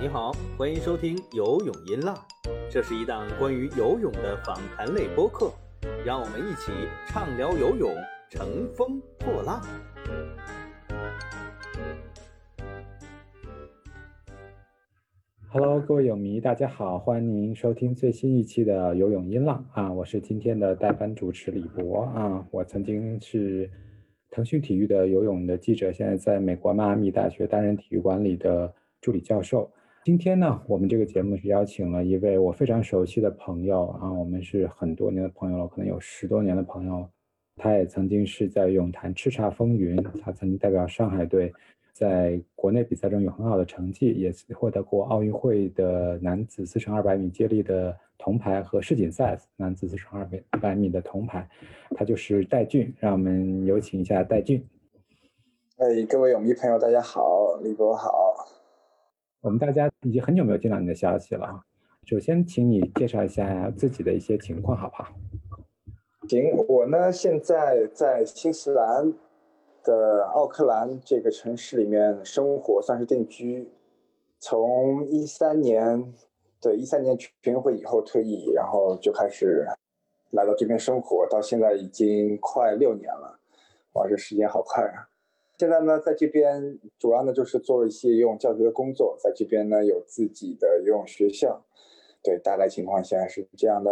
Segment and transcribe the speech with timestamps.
[0.00, 2.14] 你好，欢迎收听《游泳音浪》，
[2.70, 5.50] 这是一档关于游泳的访谈类播客，
[6.06, 6.70] 让我们一起
[7.08, 7.92] 畅聊游泳，
[8.30, 9.60] 乘风破浪。
[15.50, 22.02] Hello，各位泳迷，大家好，欢迎您收听最新一期的《游泳音浪》啊，我是今天的代班主持李博。
[22.02, 23.68] 啊，我曾经是
[24.30, 29.70] 腾讯体育的游泳的记者，现在在美国迈阿密大学担任体育管理的助理教授。
[30.04, 37.08] 今天呢，我们这个节目是邀请了一位我非常熟悉的朋友啊，我们是很多年的朋友了，可能有十多年的朋友。
[37.56, 41.52] 他也曾经是在泳坛叱咤风云，他曾经代表上海队
[41.98, 51.48] 在国内比赛中有很好的成绩，也获得过奥运会的男子四乘二百米接力的铜牌和世锦赛男子四乘二百米的铜牌。
[51.96, 54.64] 他就是戴俊，让我们有请一下戴俊。
[55.78, 58.46] 哎，各位泳迷朋友，大家好，李博好。
[59.40, 61.64] 我们大家已经很久没有见到你的消息了。
[62.06, 65.08] 首先，请你介绍一下自己的一些情况，好不好？
[66.28, 69.12] 行，我呢现在在新西兰
[69.84, 73.70] 的奥克兰这个城市里面生活，算是定居。
[74.38, 76.14] 从一三年，
[76.60, 79.66] 对一三年全运会以后退役，然后就开始
[80.30, 83.40] 来到这边生活，到现在已经快六年了。
[83.94, 85.08] 哇，这时间好快啊！
[85.56, 91.64] 现在呢，在这边主要呢就是做一些游泳教学的工作，在这边呢有自己的游泳学校，
[92.22, 93.90] 对，大概情况现在是这样的。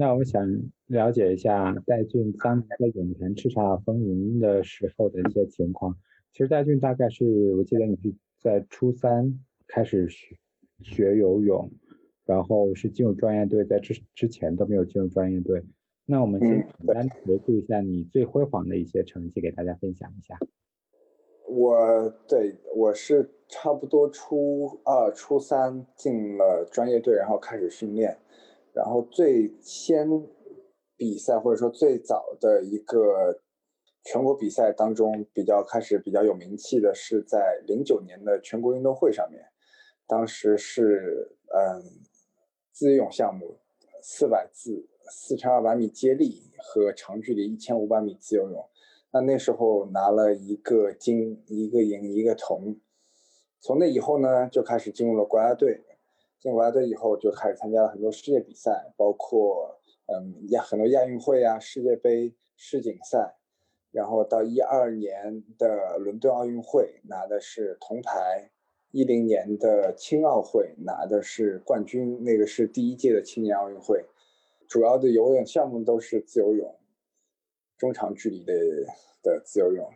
[0.00, 0.48] 那我想
[0.86, 5.92] 了解一下戴俊当年在泳坛叱咤风云的时候的一些情况。
[6.30, 7.24] 其实戴俊大概是
[7.56, 10.36] 我记得你是在初三开始学
[10.82, 11.68] 学游泳，
[12.24, 15.64] 然后是进入专业队，在之之前都没有进入专业队。
[16.06, 20.38] 那我们先简单回顾一下你最辉煌的一些成绩，给大家分享一下。
[21.48, 28.16] 我对我是差不多初二、初三进了专业队，然后开始训练，
[28.78, 30.08] 然后最先
[30.96, 33.40] 比赛或者说最早的一个
[34.04, 39.44] 全国比赛当中比较开始比较有名气的是在零九年的全国运动会上面，
[40.06, 41.82] 当时是嗯
[42.70, 43.58] 自由泳项目
[44.00, 48.64] 四百自四乘二百米接力和长距离一千五百米自由泳。
[49.10, 52.78] 那那时候拿了一个金，一个银，一个铜。
[53.58, 55.82] 从那以后呢，就开始进入了国家队。
[56.40, 63.36] 进国家队以后，就开始参加了很多世界比赛，包括嗯亚很多亚运会啊、世界杯、世锦赛。
[63.90, 68.50] 然后到一二年的伦敦奥运会拿的是铜牌，
[68.90, 74.04] 一零年的青奥会拿的是冠军，那个是第一届的青年奥运会。
[74.68, 76.74] 主要的游泳项目都是自由泳。
[77.78, 78.52] 中长距离的
[79.22, 79.88] 的自由泳，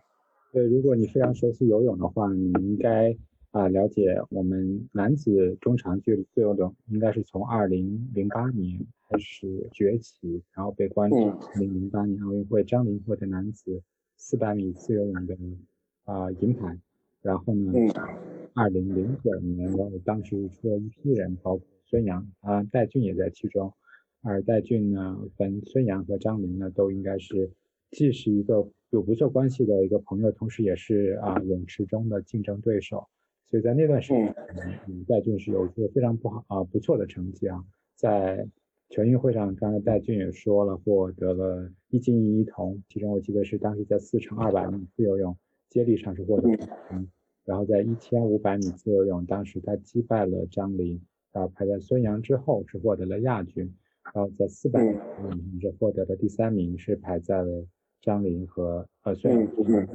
[0.52, 3.12] 对，如果你非常熟悉游泳的话，你应该
[3.52, 8.80] 啊了解我们男子中长距离自由泳应该是从二零零八年
[9.10, 11.16] 开始崛起，然后被关注。
[11.16, 13.82] 二零零八年奥运会张琳获得男子
[14.16, 15.36] 四百米自由泳的
[16.04, 16.78] 啊银牌，
[17.20, 17.72] 然后呢，
[18.54, 23.74] 二零零九年然后当时出了一批人，包括孙杨啊戴俊也在其中，
[24.22, 27.50] 而戴俊呢跟孙杨和张琳呢都应该是。
[27.90, 33.06] 既是一个有不错关系的一个朋友，同时也是啊泳池中的竞争对手，
[33.52, 34.34] 所以在那段时间，
[34.88, 37.62] 嗯，戴俊是有一个非常不好啊不错的成绩啊，
[37.96, 38.48] 在
[38.88, 45.36] 全运会上，刚才戴俊也说了，获得了一金一铜，其中我记得是当时在四乘二百米自由泳
[45.68, 46.48] 接力上是获得
[46.88, 47.06] 铜，
[47.44, 50.98] 然后在一千五百米自由泳，当时他击败了张琳，
[51.30, 53.70] 然后排在孙杨之后是获得了亚军，
[54.14, 57.66] 然后在四百米是获得了第三名，是排在了。
[58.00, 59.46] 张琳和呃孙杨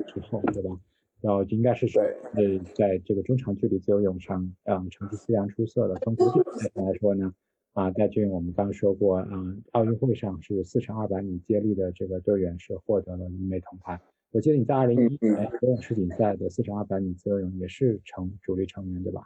[0.06, 0.80] 之后，对吧？
[1.22, 5.96] 然后应该是说，呃，在这个中长距离自由泳上，嗯，成绩非常出色的。
[5.96, 7.34] 从国际赛上来说呢，
[7.74, 14.00] 啊，戴俊我们刚说过，嗯，奥运会上是四乘二百米接力的这个队员是获得了一枚铜牌。
[14.32, 19.24] 我记得你在二零一一年游泳世锦赛的四乘二百米自由泳也是成主力成员，对吧？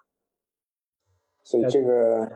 [1.43, 2.31] 所以这个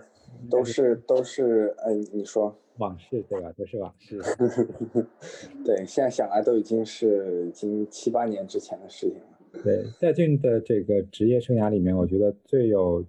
[0.50, 2.58] 都是都是，哎，你说。
[2.78, 3.54] 往事对吧？
[3.54, 4.20] 都是往事。
[5.64, 9.35] 对，现在想来都已经是已经七八年之前的事情了。
[9.64, 13.04] 对，戴俊的这个职业生涯里面，我觉得最有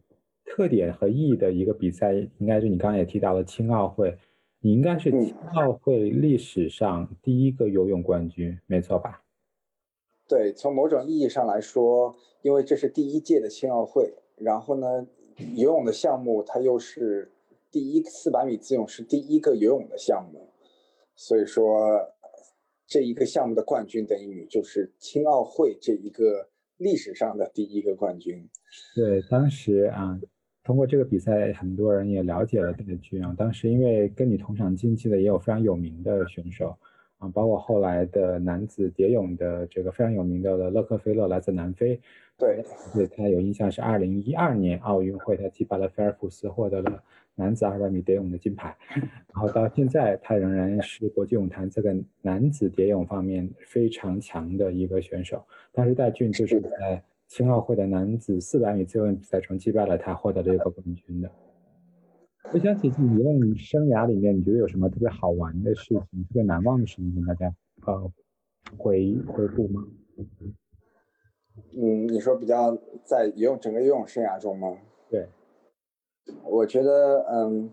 [0.45, 4.17] 特点和意义的一个比赛，应该是你刚刚也提到了青奥会。
[4.61, 9.23] 你应该是青奥会历史上第一个游泳冠军，没错吧？
[10.29, 15.07] 对，从某种意义上来说，因为这是第一届的青奥会，然后呢，
[15.55, 17.31] 游泳的项目它又是。
[17.69, 20.49] 第一四百米自由泳是第一个游泳的项目，
[21.15, 22.15] 所以说
[22.87, 28.49] 这一个项目的冠军，等于就是青奥会这一个历史上的第一个冠军。
[28.95, 30.19] 对，当时啊，
[30.63, 33.35] 通过这个比赛，很多人也了解了戴军啊。
[33.37, 36.77] 当时因为跟你同场竞技的也有非常有名的选手
[37.19, 41.99] 啊，包括后来的男子蝶泳的这个非常有名的勒克菲勒，来自南非。
[42.39, 47.03] 对，对他有印象是二零一二年奥运会，他击败了菲尔普斯，获得了
[47.35, 48.77] 男子二百米蝶泳的金牌。
[49.33, 55.43] 然后到现在，他仍然是国际泳坛这个男子蝶泳方面非常强的一个选手。
[55.73, 61.31] 但是戴俊就是在青奥会的男子四百米自由泳比赛中击败了他，获得了一个冠军的。
[62.53, 67.53] 回想起自己游泳生涯里面，你觉得有什么特别好玩的事情、特别难忘的事情，跟大家
[67.85, 68.11] 呃
[68.79, 69.85] 回回顾吗？
[71.75, 74.79] 嗯，你说比较在游泳整个游泳生涯中吗？
[75.11, 75.29] 对，
[76.45, 77.71] 我觉得嗯，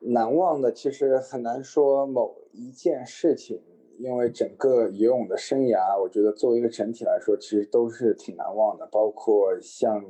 [0.00, 3.60] 难忘的其实很难说某一件事情，
[3.98, 8.86] 因为整个游泳的生涯，我觉得作为一个整体来说，其实都是挺难忘的。
[8.86, 10.04] 包括像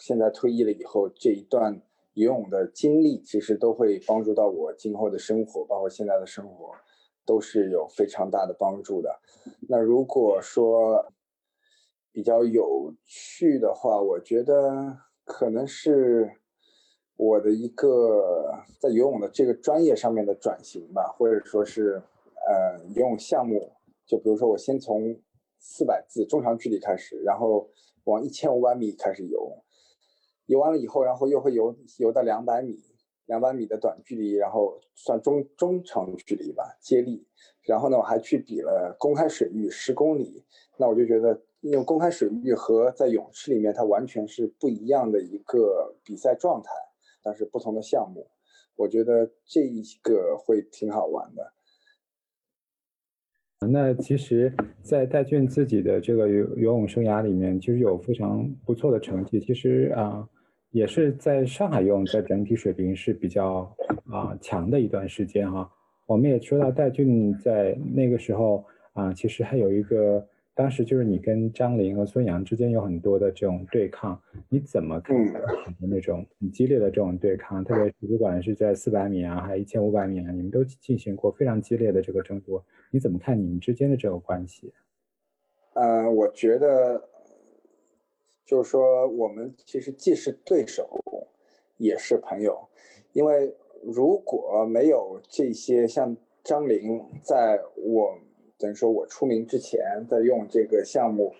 [0.00, 1.82] 现在退役了以后这一段
[2.14, 6.72] 游泳的经历，其实都会帮助到我今后的生活，包括现在的生活，
[7.24, 9.20] 都是有非常大的帮助的。
[9.68, 11.12] 那如果说，
[12.12, 16.40] 比较有趣的话，我觉得可能是
[17.14, 22.02] 我的一个在游泳的这个专业上面的转型吧，或者说是
[22.48, 23.70] 呃游泳项目，
[24.04, 25.16] 就比如说我先从
[25.60, 27.70] 四百字中长距离开始，然后
[28.04, 29.62] 往一千五百米开始游，
[30.50, 32.76] 游完了以后，然后又会游游到两百米，
[33.26, 37.24] 两百米的短距离，然后算中中长距离吧，接力，
[37.62, 40.44] 然后呢我还去比了公开水域十公里，
[40.76, 41.40] 那我就觉得。
[41.62, 46.70] 用公开水域和在泳池里面，它完全是不一样的一个比赛状态，
[47.22, 48.30] 但是不同的项目，
[48.76, 51.52] 我觉得这一个会挺好玩的。
[53.68, 54.50] 那其实，
[54.82, 59.38] 在戴俊自己的这个游游泳生涯里面，其实有非常不错的成绩。
[59.38, 60.26] 其实啊，
[60.70, 63.74] 也是在上海游泳在整体水平是比较
[64.10, 65.70] 啊强的一段时间哈。
[66.06, 70.26] 我们也说到戴俊在那个时候啊，其实还有一个。
[70.52, 74.20] 当时就是你跟张琳和孙杨之间有很多的这种对抗，
[74.50, 75.16] 你怎么看
[75.78, 77.64] 那种很激烈的这种对抗？
[77.64, 84.70] 特别是不管是在四百米啊，还一千五百米啊，你们都进行过非常激烈的这个争夺，你怎么看你们之间的这个关系？
[85.72, 87.08] 呃，我觉得
[88.50, 90.88] 就是说，我们其实既是对手，
[91.76, 92.66] 也是朋友，
[93.12, 98.18] 因为如果没有这些像张琳在我。
[98.58, 101.32] 等于说，我出名之前，在用这个项目，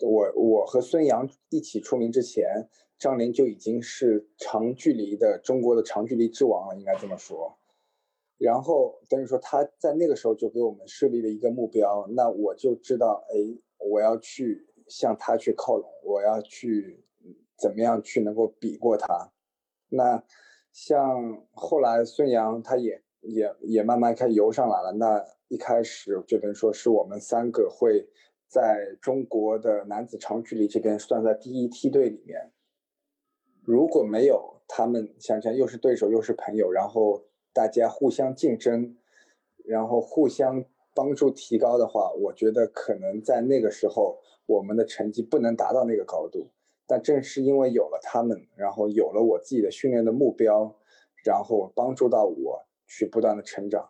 [0.00, 2.68] 我我和孙杨一起出名之前，
[2.98, 7.56] 张琳就已经是长距离的中国的长距离之王了，应该这么说。
[8.38, 13.36] 然后等于说他在那个时候就给我们设立了一个目标，那我就知道，哎，
[13.78, 17.04] 我要去向他去靠拢，我要去
[17.56, 19.32] 怎么样去能够比过他。
[19.88, 20.22] 那
[20.72, 25.24] 像后来孙杨他也也也慢慢开始游上来了，那。
[25.50, 28.06] 一开始就等于说是我们三个会
[28.46, 32.52] 在中国的男子长距离这边算在第一梯队里面。
[33.62, 37.24] 如果没有他们，想想又是对手又是朋友，然后
[37.54, 38.98] 大家互相竞争，
[39.64, 40.62] 然后互相
[40.94, 46.50] 帮助提高的话，我觉得可能在那个时候我们的成绩不能达到那个高度。
[46.90, 50.74] 但正是因为有了他们，然后有了我自己的训练的目标，
[51.22, 53.86] 然后帮助到我去不断的成长。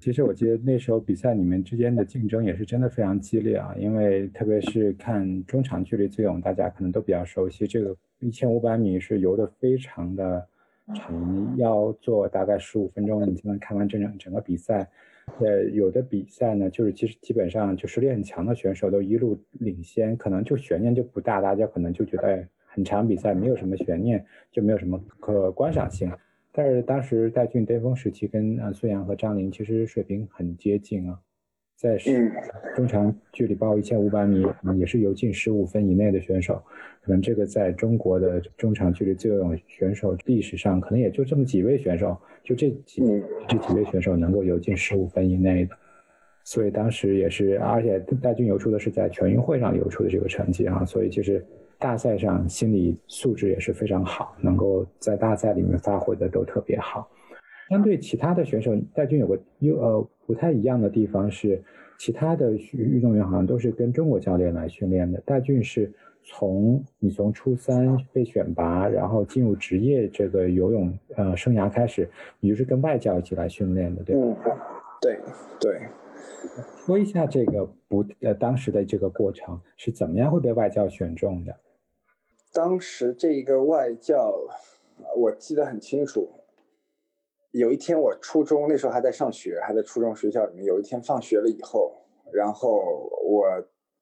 [0.00, 7.66] 其实我记得那时候比赛你们之间的竞争也是真的非常激烈啊，因为特别是看中长距离自由泳，大家可能都比较熟悉。
[7.68, 10.48] 这个一千五百米是游的非常的
[10.94, 14.90] 长，要做大概十五分钟你才能看完整整整个比赛。
[15.40, 26.10] 呃，有的比赛呢，就是其实基本上就实力很强的选手都一路领先，可能就悬念就不大，大家可能就觉得很长比赛没有什么悬念，就没有什么可观赏性。
[26.52, 31.20] 但是当时戴俊巅峰时期跟啊孙杨和张琳其实水平很接近啊，
[31.78, 31.96] 在
[32.74, 34.44] 中长距离包括一千五百米
[34.76, 36.60] 也是游进十五分以内的选手，
[37.00, 43.00] 可能这个在中国的中长距离自由泳选手历史上可能也就这么几位选手，就这几
[43.46, 45.76] 这几位选手能够游进十五分以内的，
[46.42, 51.44] 所以当时也是，而且戴军游出的是在全运会上游出的这个成绩啊，所以其实。
[51.80, 57.08] 大赛上心理素质也是非常好，能够在大赛里面发挥的都特别好。
[57.68, 61.62] 相对其他的选手，戴军有个优呃不太一样的地方是，
[61.98, 65.20] 其他的运动员好像都是跟中国教练来训练的。
[65.26, 65.92] 戴俊是
[66.24, 72.08] 从你从初三被选拔，然后进入职业这个游泳呃生涯开始，
[72.40, 74.36] 你就是跟外教一起来训练的，对吧？
[75.00, 75.18] 对
[75.60, 75.80] 对，
[76.86, 81.54] 说一下这个不呃当时的这个过程是怎么样会被外教选中的？
[82.52, 84.34] 当时这个外教
[85.16, 86.28] 我记得很清楚。
[87.52, 90.64] 有一天我初中那时候还在上学，还在初中学校里面。
[90.64, 91.96] 有一天放学了以后，
[92.32, 93.46] 然后我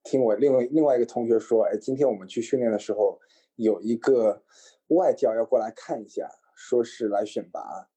[0.02, 3.18] 听我另外另外一个同学说：“哎，今天我们去训练的时候，
[3.54, 4.42] 有一个
[4.88, 7.88] 外教要过来看一下，说是来选拔，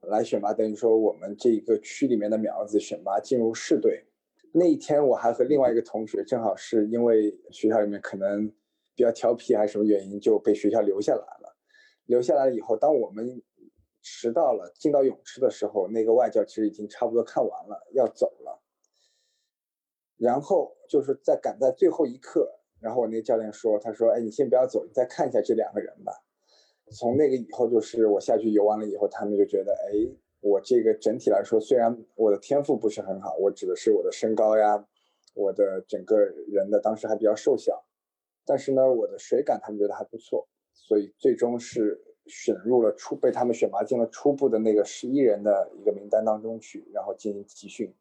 [0.00, 4.06] 来选拔，等于说我们这个区里面的苗子选拔进入市队。
[4.52, 8.48] 那一天我还和另外一个同学，正好是因为学校里面可能
[8.94, 11.56] 比较调皮还是什么原因，就被学校留下来了。
[12.06, 13.40] 留下来了以后，当我们
[14.02, 18.62] 迟到了，进到泳池的时候，那个外教其实已经差不多看完了，要走了。
[20.16, 26.12] 然后就是在赶在最后一刻，然后我那教练说：“他说，哎，你先不要走，你再看一下这两个人吧。”
[26.92, 29.92] 从那个以后，就是我下去游完了以后，他们就觉得，哎，
[30.40, 34.86] 我这个整体来说，虽然我的天赋不是很好，我指的是我的身高呀，
[35.34, 37.84] 我的整个人的当时还比较瘦小，
[38.44, 42.02] 但是呢，我的水感他们觉得还不错，所以最终是。
[42.30, 47.92] 选入了初被他们选拔进了初步的那个十一人的一个名单当中去，然后进行集训。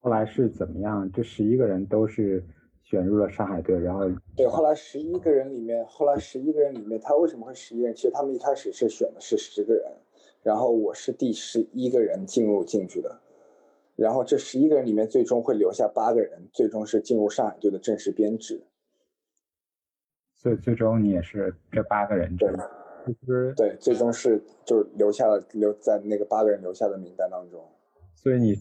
[0.00, 1.10] 后来是怎么样？
[1.12, 2.42] 这十一个人都是
[2.82, 7.94] 选入了上海队，然后对，后来十一个人里面，后来十一个人里面，他为什么会十一人？
[7.94, 9.92] 其实他们一开始是选的是十个人，
[10.42, 13.20] 然后我是第十一个人进入进去的，
[13.96, 18.62] 然后这十一个人里面最终会留下八个人，最终是进入上海队的正式编制。
[20.38, 22.48] 所以最终你也是这八个人中，
[23.04, 27.60] 就是对，最终是就是留下了留在那个八个人留下的名单当中。
[28.14, 28.54] 所以你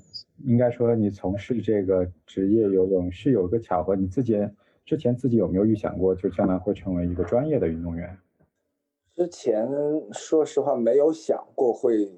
[0.46, 4.36] 应该说你从事这个职业游泳是有一个巧合，你自己
[4.86, 8.18] 之前自己有没有预想过就将来会成为一个专业的运动员？
[9.16, 9.70] 之前
[10.12, 12.12] 说实话没有想过会。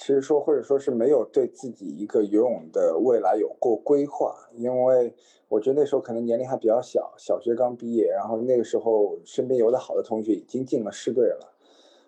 [0.00, 5.12] 其实说，或者说是没有对自己一个游泳的未来有过规划，因为
[5.48, 11.52] 我觉得那时候可能年龄还比较小，小学刚毕业，然后那个时候身边游的好的同学已经进了市队了，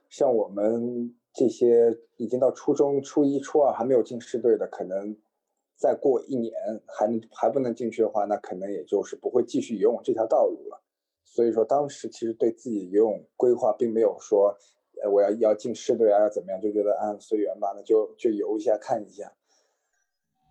[0.09, 5.17] 像我们这些已经到初中初一、初二还没有进市队的，可能
[5.77, 6.55] 再过一年
[6.87, 10.81] 还能还不能进去的话，那可能也就是不会继续游泳这条道路了。
[11.25, 14.57] 所以说，当时其实对自己游泳规划并没有说。
[15.03, 16.61] 呃，我要要进市队啊，要怎么样？
[16.61, 19.33] 就觉得啊，随缘吧，那就就游一下，看一下。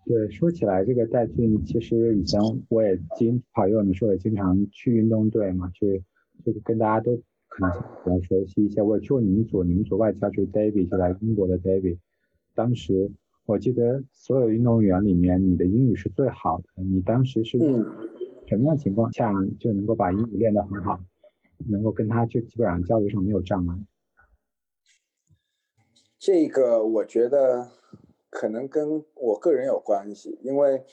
[0.06, 6.02] 对，说起来这个戴俊，其实以前我也经跑游泳的时候也经常去运动队嘛，去
[6.44, 7.16] 就是跟大家都
[7.48, 7.70] 可能
[8.04, 8.82] 比较熟悉一些。
[8.82, 11.98] 我也去过你们组，你们组外教就是 David，就来英国的 David。
[12.54, 13.12] 当时
[13.46, 16.82] 我记得所有运动员里面，你的英语是最好的。
[16.82, 17.58] 你当时是
[18.48, 20.98] 什么样情况下就能够把英语练得很好，
[21.68, 23.76] 能够跟他就基本上交流上没有障碍？
[26.20, 27.70] 这个我觉得
[28.28, 30.84] 可能跟我个人有关系，因为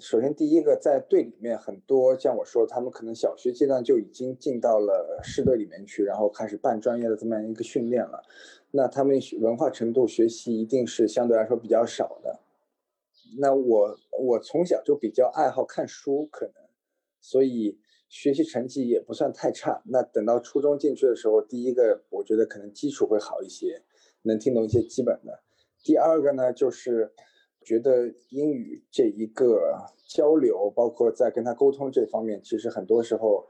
[0.00, 8.22] 首先第一个在队里面很多像我说，他们可能小学阶段就已经进到了市队里面去，然后开始办专业的这么样一个训练了，
[8.70, 12.40] 那他们文化程度学习一定是相对来说比较少的。
[13.38, 16.54] 那我我从小就比较爱好看书，可能
[17.20, 19.82] 所以学习成绩也不算太差。
[19.84, 23.82] 那等到初中进去的时候，第一个我觉得可能基础会好一些。
[24.26, 25.42] 能听懂一些基本的。
[25.82, 27.12] 第二个呢，就是
[27.64, 29.76] 觉得英语这一个
[30.08, 33.46] 交流，包括在跟他沟通这方面，其实很多时候，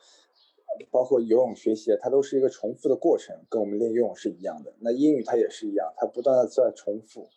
[0.90, 4.74] 包括游泳学习，它都是一个重复的过程，跟我们练游泳是一样的。
[4.80, 7.28] 那英语它也是一样，它不断的在重复。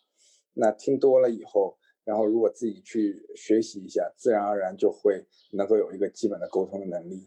[0.52, 7.26] 那听多了以后，然后如果自己去学习一下，自然而然就会能够有一个基本的沟通的能力。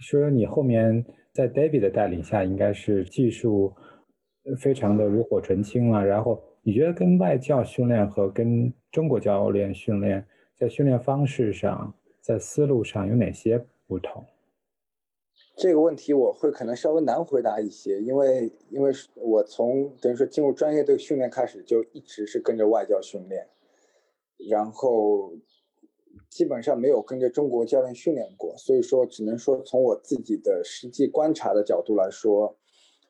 [0.00, 3.72] 说说你后面在 David 的带领下，应该是技术。
[4.56, 6.04] 非常的炉火纯青了。
[6.04, 10.26] 然后你觉得跟外教训练和跟中国教练训练，
[10.56, 14.24] 在训练方式上，在思路上有哪些不同？
[15.56, 23.46] 这个问题我会可能稍微难回答一些，因为因为我从等于说进入专业队训练开始，就一直是跟着外教训练，
[24.48, 25.32] 然后
[26.28, 32.56] 基本上没有跟着中国教练训练过，所以说只能说从我自己的实际观察的角度来说，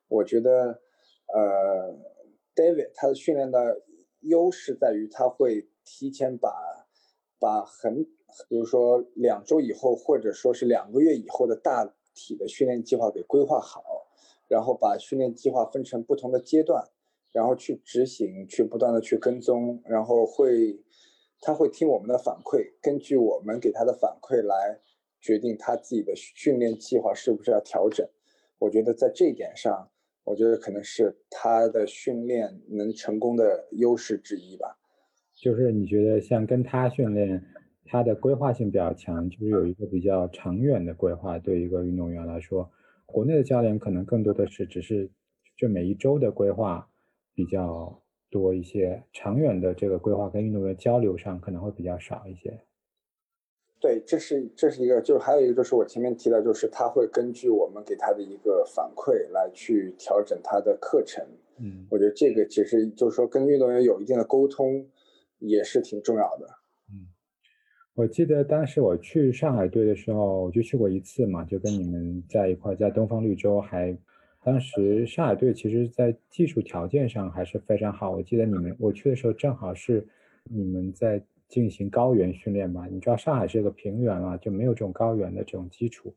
[0.09, 0.81] 我觉得。
[1.35, 1.95] 呃
[2.55, 3.83] ，David 他的训练的
[4.21, 6.51] 优势在于他会提前把
[7.39, 8.03] 把很，
[8.49, 14.09] 比如说两周以后或者说是两个月以后的大体的训练计划给规划好，
[14.49, 16.83] 然后把训练计划分成不同的阶段，
[17.31, 20.83] 然后去执行，去不断的去跟踪，然后会
[21.43, 24.81] 他会听我们的反馈，根据我们给他的反馈来
[25.21, 28.09] 决定他自己的训练计划是不是要调整。
[28.59, 29.91] 我觉得在这一点上。
[30.29, 34.79] 我觉得可能是他的训练能成功的优势之一吧。
[35.35, 37.43] 就是你觉得像跟他训练，
[37.87, 41.39] 他的规划性比较强，就是有一个比较长远的规划。
[41.39, 42.71] 对一个运动员来说，
[43.07, 45.11] 国内的教练可能更多的是只是
[45.57, 46.87] 就每一周的规划
[47.35, 52.61] 比较多一些，长远的这个规划跟运动员交流上可能会比较少一些。
[53.81, 61.25] 对，这是这是一个，就是还有一个就是我前面提到，就是他会根据我们给他的一个反馈来去调整他的课程。
[61.59, 64.85] 嗯，我觉得这个其实就是说跟运动员有一定的沟通
[65.39, 66.49] 也是挺重要的。
[66.91, 67.07] 嗯，
[67.95, 73.97] 我记得当时我去上海队的时候，我就去过一次嘛，就跟你们在一块，在东方绿洲还，
[74.43, 78.11] 当时上海队其实在技术条件上还是非常好。
[78.11, 80.05] 我记得你们我去的时候正好是
[80.43, 81.25] 你们在。
[81.49, 86.15] 进行高原训练吧，你知道上海是个平原啊，就没有这种高原的这种基础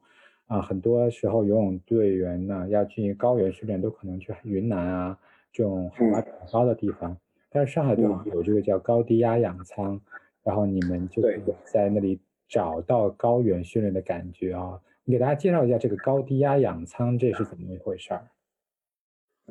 [0.48, 0.62] 啊。
[0.62, 5.18] 很多时候游泳队员呢要进行高原训练，都可能去云南啊
[5.52, 7.18] 这种海拔比较高的地方。
[7.50, 10.00] 但是上海队有这个叫高低压氧舱，
[10.44, 11.22] 然后你们就
[11.64, 14.80] 在那里找到高原训练的感觉啊。
[15.04, 18.28] 你给大家介绍一下这个高低压氧舱这是怎么一回事儿？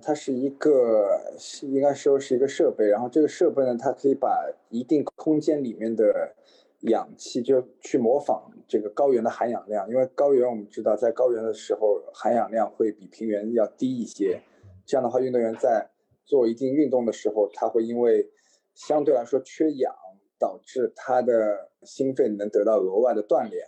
[0.03, 1.21] 它是一个，
[1.63, 6.35] 应该说是一个设备，然后这个设备呢，它可以把一定空间里面的
[6.81, 14.41] 氧气就去模仿这个高原的含氧量，因为高原我们知道，在高原的时候含氧量会比平原要低一些，
[14.87, 15.91] 这样的话，运动员在
[16.25, 18.31] 做一定运动的时候，他会因为
[18.75, 19.95] 相对来说缺氧，
[20.39, 23.67] 导致他的心肺能得到额外的锻炼。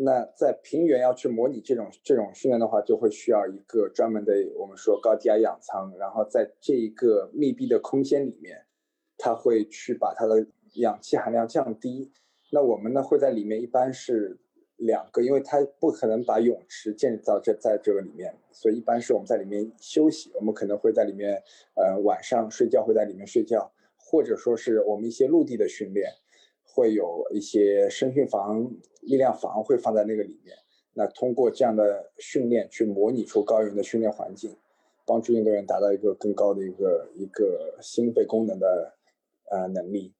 [0.00, 8.64] 那在平原要去模拟这种这种训练的话，就会需要一个专门的我们说高低压氧舱，然后在这一个密闭的空间里面，
[9.16, 12.12] 它会去把它的氧气含量降低。
[12.52, 14.38] 那我们呢会在里面一般是
[14.76, 21.42] 两个，因为它不可能把泳池建造这在这个里面，所以一般是我们在里面休息，我们可能会在里面
[21.74, 26.08] 呃晚上睡觉会在里面睡觉，或者说是我们一些陆地的训练。
[26.78, 28.70] 会有一些声训房、
[29.02, 30.54] 力量房会放在那个里面。
[30.94, 34.54] 那通过这样的训练去模拟出高原的训练环境，
[35.04, 38.94] 帮助运动员达到一个更高的一个一个心肺功能的
[39.50, 40.14] 呃能力。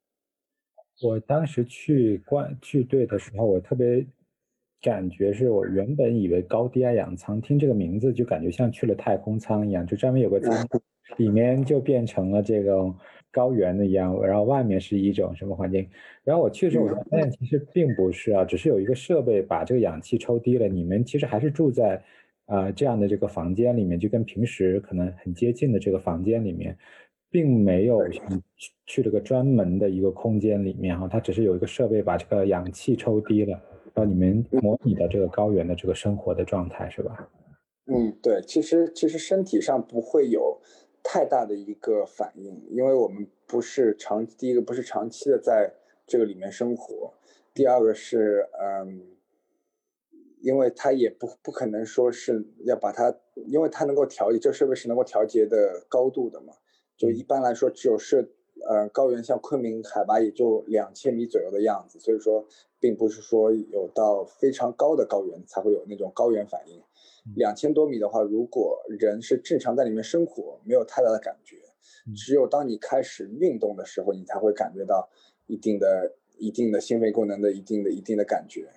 [1.00, 4.04] 我当时去观去队的时候，我特别
[4.82, 10.52] 感觉是我原本以为高低压氧舱，听这个名字就感觉像去了太空舱一样，就专门有个舱，
[11.16, 12.94] 里面就变成了这种。
[13.30, 15.86] 高原的一样，然后外面是一种什么环境？
[16.24, 20.66] 然后我去的时候，我发现其实并不是啊，只是有一个设备把这个氧气抽低了。
[20.66, 22.02] 你们其实还是住在
[22.46, 26.76] 啊这样的这个房间里面，就跟平时可能很接近的这个房间里面，
[27.30, 28.20] 并没有去
[28.86, 33.52] 去这个专门的一个空间里面哈，它只是有一个设备把这个氧气抽低了，
[33.92, 37.28] 然后你们模拟的这个高原的这个生活的状态是吧？
[37.92, 40.58] 嗯，对，其实其实身体上不会有。
[41.10, 45.72] 太大的一个反应，因为我们不是长，第一个不是长期的在
[46.06, 47.14] 这个里面生活，
[47.54, 49.06] 第二个是，嗯，
[50.42, 53.16] 因为它也不不可能说是要把它，
[53.46, 56.52] 因为它能够调节，这设备是能够调节的高度的嘛，
[56.98, 58.28] 就一般来说只有设，
[58.68, 62.46] 呃，高原像昆明海拔也就两千米左右的样子，所以说
[62.78, 66.82] 并不是说有到非常高的高原才会有那种高原反应。
[67.36, 71.56] 两千多米的话，如果人是正常在里面生活，没有太大的感觉。
[72.16, 75.08] 只有当你开始运动的时候，你才会感觉到
[75.46, 78.68] 一定的、一定的心肺功能的一定的、一定的感觉。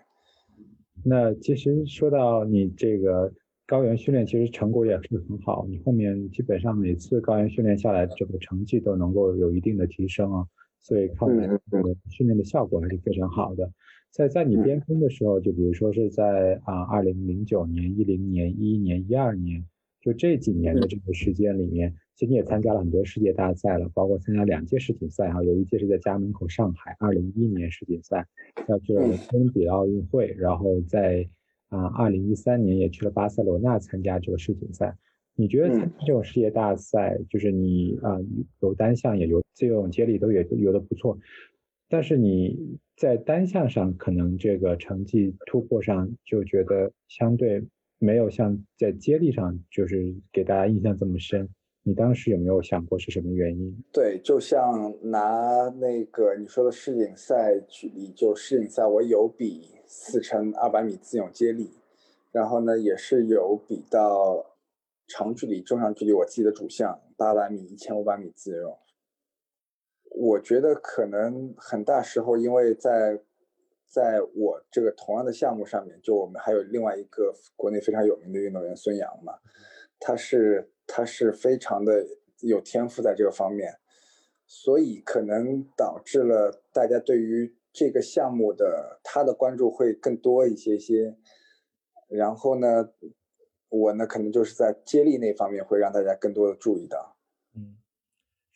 [1.03, 3.31] 那其实说到你这个
[3.65, 5.65] 高原训练，其实成果也是很好。
[5.69, 10.45] 你后面基本上每次高原训练下来，这个成绩都能够有一定的提升啊，
[10.81, 13.71] 所以看来这个训练的效果还是非常好的。
[14.11, 19.65] 在在你巅峰的时候，就比如说是在啊二零零九年、一零年、一一年、一二年，
[20.01, 28.27] 就这几年的这个时间里面，其实你也参加了很多世界大赛了，包括参加两届世锦赛哈，有一届是在家门口上海，二零一一年世锦赛，
[28.67, 31.29] 要去了伦比奥运会，然后在
[31.69, 34.97] 啊二零一三年也去了巴塞罗那参加这个世锦赛。
[35.35, 38.19] 你觉得参加这种世界大赛，就是你啊
[38.59, 41.17] 有单项也有自由泳接力都也游的不错。
[41.87, 51.49] 但是你在单项上可能这个成绩突破上就觉得相对没有像在接力上就是给大家印象这么深。
[51.81, 53.75] 你当时有没有想过是什么原因？
[53.91, 61.71] 对，就像拿那个你说的世锦赛举例，就世锦赛我有比四乘二百米自由接力，
[62.31, 64.45] 然后呢也是有比到
[65.07, 68.77] 长距离、中长距离我自己的主项八百米、一千五百米自由。
[70.23, 73.19] 我觉得可能很大时候，因为在
[73.87, 79.33] 在我这个同样的项目上面，就我们还有另外一个国内非常有名的运动员孙杨嘛，
[79.99, 82.05] 他是他是非常的
[82.41, 83.73] 有天赋在这个方面，
[84.45, 91.17] 所以可能导致了大家对于这个项目的他的关注会更多一些些。
[92.07, 92.91] 然后呢，
[93.69, 97.10] 我呢可能就是在接力那方面会让大家更多的注意到。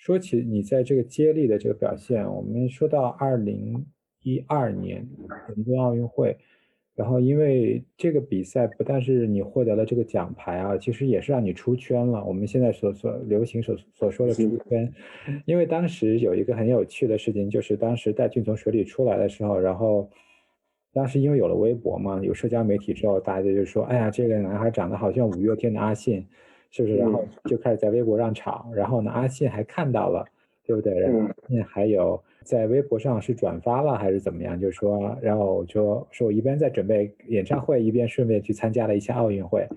[0.05, 3.83] 嗯，说起你在这个接力的这个表现，我们说到二零
[4.21, 5.07] 一二年
[5.47, 6.37] 伦敦奥运会。
[6.93, 12.23] 然后，因为这个比赛不但是你获得了这个奖牌啊，其实也是让你出圈了。
[12.23, 14.93] 我们现在所所流行所所说的出圈，
[15.45, 20.09] 因为当时有一个很有趣的事情，就是当时戴俊从水里出来的时候，然后
[20.93, 26.25] 当时因为有了微博嘛，有社交媒体之后，大家就说：“哎呀，这个男孩长得好像五月天的阿信，
[26.75, 28.69] 是不是？”然后就开始在微博上吵。
[28.73, 30.25] 然后呢，阿信还看到了，
[30.65, 30.93] 对不对？
[30.99, 31.29] 然后
[31.67, 32.21] 还有。
[32.43, 34.59] 在微博上是转发了还是怎么样？
[34.59, 39.67] 就是说，然后我就说我一边在准备演唱会，一边顺便去参加了一下奥运会。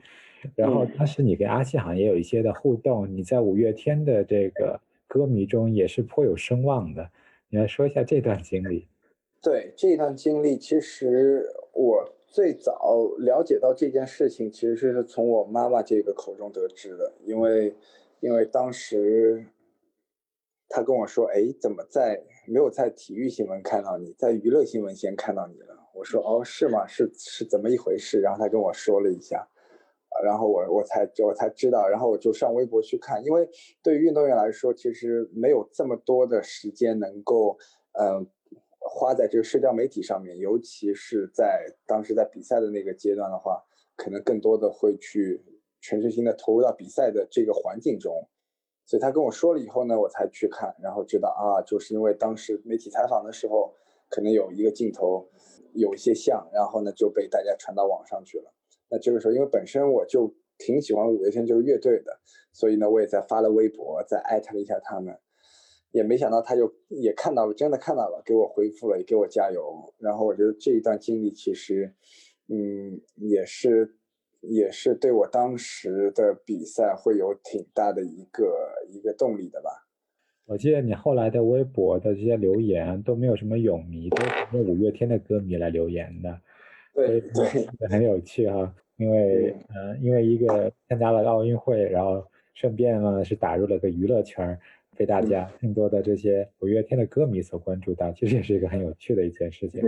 [0.55, 7.09] 然后当时你跟阿信好像也有一些的互动，你在五月天的这个歌迷中也是颇有声望的。
[7.49, 8.87] 你来说一下这段经历。
[9.43, 17.75] 对这段经历，其实我最早了解到这件事情，其实是从我妈妈这个口中得知的，因为
[18.21, 19.47] 因为当时。
[20.71, 26.87] 他跟我说：“哎，怎么在没有在体育新闻看到你，在娱乐新闻先看到你了？”我说：“哦，是吗？
[26.87, 29.49] 是是怎么一回事？”然后他跟我说了一下，
[30.23, 33.49] 然后我我才我才知道，然后我就上微博去看，因为
[33.83, 37.57] 对于运动员来说，其实没有这么多的时间能够
[37.99, 38.27] 嗯
[38.89, 43.63] 花在这个社交媒体上面，尤其是在当时在比赛的那个阶段的话，
[43.97, 45.45] 可能更多的会去
[45.81, 48.29] 全身心的投入到比赛的这个环境中。
[48.87, 53.75] 所以他跟我说了以后呢，我才去看，然后知道啊，就是因为当时媒体采访的时候，
[54.09, 55.29] 可能有一个镜头
[55.75, 58.55] 有一些像，然后呢就被大家传到网上去了。
[58.89, 62.19] 那这个时候，因为本身我就挺喜欢五月天这个乐队的，
[62.53, 65.19] 所以呢我也在发了微博，再艾特了一下他们，
[65.91, 69.95] 也没想到他就也看到了，真的看到了，给我回复了，也给我加油。
[69.99, 71.95] 然后我觉得这一段经历其实，
[72.49, 73.95] 嗯，也是。
[74.41, 78.47] 也是对我当时的比赛会有挺大的一个
[78.89, 79.69] 一个动力的吧。
[80.47, 86.41] 我记得你后来的微博的这些留言都没有什么泳迷，都是那五月天的歌迷来留言的。
[86.95, 88.73] 对对，很有趣哈。
[88.97, 92.25] 因为嗯，因为一个参加了奥运会，然后
[92.59, 94.59] 顺便呢是打入了个娱乐圈，
[94.97, 99.81] 被大家更多的这些五月天的歌迷所关注到，其实也是一个很有趣的一件事情。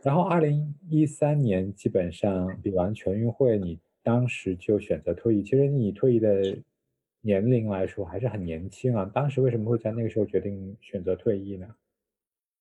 [0.00, 5.42] 然后，二零一三年基本上比完全运会，你当时就选择退役。
[5.42, 6.56] 其实你退役的
[7.20, 9.10] 年龄来说还是很年轻啊。
[9.14, 11.66] 当时为什么会在那个时候决定选择退役呢？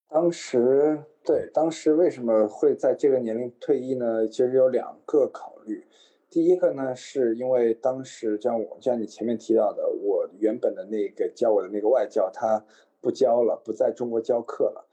[0.10, 4.28] 当时对，当时为什么会在这个年龄退役呢？
[4.28, 5.86] 其实有两个考虑。
[6.30, 12.64] 第一个呢，是因为当时像我像你前面提到的，我原本的那个教我的那个外教他
[13.02, 14.88] 不教了，不在中国教课了。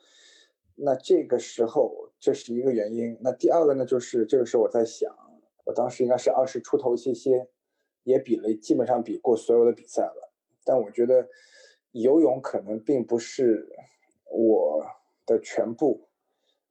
[0.76, 3.18] 那这个时候，这是一个原因。
[3.20, 5.14] 那第二个呢，就是这个时候我在想，
[5.64, 7.48] 我当时应该是二十出头一些些，
[8.04, 10.32] 也比了，基本上比过所有的比赛了。
[10.64, 11.28] 但我觉得
[11.92, 13.68] 游泳可能并不是
[14.30, 14.84] 我
[15.24, 16.08] 的全部。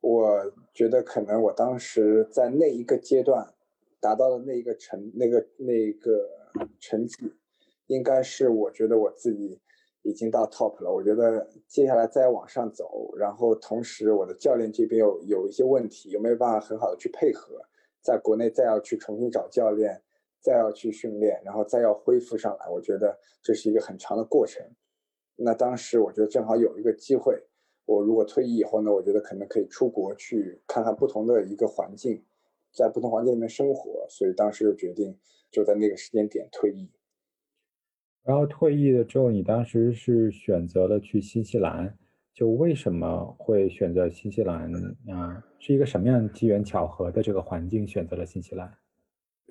[0.01, 3.54] 我觉得可能我当时在那一个阶段
[4.05, 6.29] 达到的那一个成那个那个
[6.79, 7.15] 成绩，
[7.87, 9.59] 应该是我觉得我自己。
[10.07, 17.59] 已经到 top 了，我觉得接下来再往上走，然后同时我的教练这边有有一些问题，有没有办法很好的去配合？
[18.03, 19.99] 在国内再要去重新找教练，
[20.39, 24.63] 再要去训练，然后再要恢复上来，我觉得这是一个很长的过程。
[25.35, 27.41] 那当时我觉得正好有一个机会，
[27.87, 32.23] 我如果退役以后呢，我觉得可能可以出国去看看不同的一个环境，
[32.75, 35.17] 在不同环境里面生活，所以当时就决定
[35.49, 36.89] 就在那个时间点退役。
[38.23, 41.97] 然后退役了之后，你当时是选择了去新西兰，
[42.33, 44.69] 就为什么会选择新西兰
[45.09, 45.45] 啊？
[45.59, 48.71] 是一个什么样机缘巧合的这个环境选择了新西兰？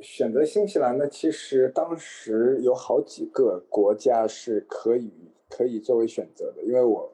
[0.03, 1.09] 选择新西兰呢？
[1.09, 5.13] 其实当时有好几个国家是可以
[5.49, 7.13] 可以作为选择的，因为我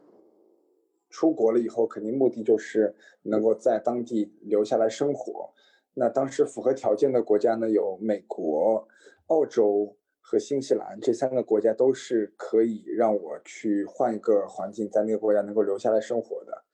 [1.11, 5.53] 出国了以后，肯定目的就是能够在当地留下来生活。
[5.95, 8.89] 那当时符合条件的国家呢，有美国、
[9.27, 9.97] 澳洲。
[10.23, 16.67] 和新西兰这三个国家都是可以让我去换一个环境，在那个国家能够留下来生活的。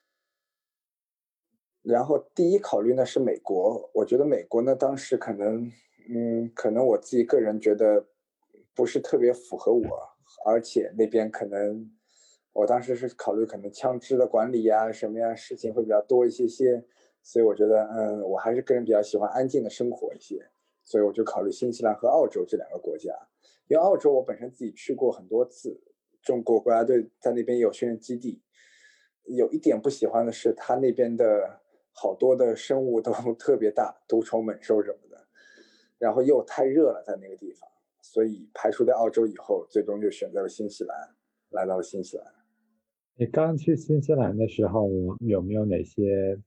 [1.81, 5.73] 然后第一考虑呢是美国，我觉得美国呢当时可能，
[6.11, 8.09] 嗯，可能我自己个人觉得
[8.75, 9.89] 不是特别符合我，
[10.45, 11.91] 而且那边可能
[12.53, 16.85] 我当时是考虑可能枪支的管理呀什么呀事情会比较多一些些，
[17.29, 20.49] 所以我觉得，嗯，我还是个人比较喜欢安静的生活一些。
[20.85, 23.13] 所以我就考虑新西兰和澳洲这两个国家。
[23.67, 25.77] 因为澳洲我本身自己去过很多次，
[26.23, 28.41] 中国国家队在那边有训练基地。
[29.25, 31.61] 有一点不喜欢的是，它那边的
[31.93, 35.27] 好多的生物都 特别大，毒虫猛兽什么的，
[35.99, 37.69] 然后又太热了在那个地方，
[38.01, 40.97] 所以排除掉澳洲以后，最终就选择了新西兰，
[41.51, 42.27] 来到了新西兰。
[43.17, 46.41] 你刚去新西兰的时候，有没有哪些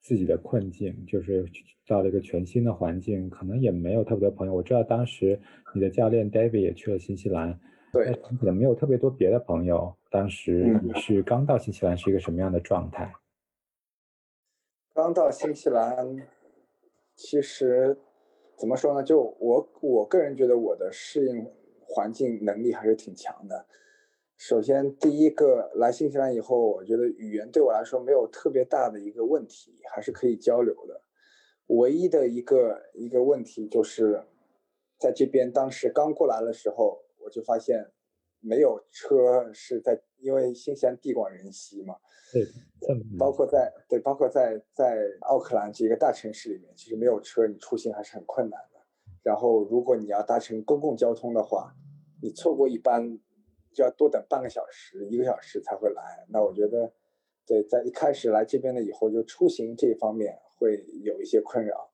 [0.00, 1.04] 自己的困境？
[1.06, 1.46] 就是
[1.86, 4.54] 到了一个全新的环境，可能也没有特别多朋友。
[4.54, 5.38] 我知道当时
[5.74, 7.58] 你的教练 David 也去了新西兰。
[7.90, 9.94] 对，可能没有特别多别的朋友。
[10.10, 13.10] 当时你是刚到新西兰，是一个什么样的状态？
[14.92, 16.28] 刚到新西兰，
[17.14, 17.96] 其实
[18.56, 19.02] 怎么说呢？
[19.02, 21.46] 就我我个人觉得我的适应
[21.86, 23.66] 环境能力还是挺强的。
[24.38, 31.02] 首先，第一个来新西兰以后，我觉得语言对我来说没有特别大的一个问题，还是可以交流的。
[31.66, 34.22] 唯一的一个一个问题就是，
[34.96, 37.04] 在这边当时刚过来的时候。
[37.20, 37.84] 我就发现，
[38.40, 41.94] 没有车是在，因为新西兰地广人稀嘛。
[42.32, 42.42] 对，
[43.18, 48.80] 包括在对，包括在在奥克兰这个大城市里面，其实没有车，你出行还是很困难的。
[49.22, 51.74] 然后，如果你要搭乘公共交通的话，
[52.22, 53.18] 你错过一班，
[53.78, 56.26] 就要多等半个小时、一个小时才会来。
[56.28, 56.92] 那我觉得，
[57.46, 61.88] 对，在一开始来这边了以后，就出行这方面会有一些困扰。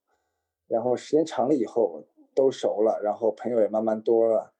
[0.66, 2.02] 然后时间长了以后，
[2.34, 4.54] 都熟了，然后朋友也慢慢多了。